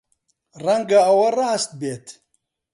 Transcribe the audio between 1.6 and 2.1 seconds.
بێت.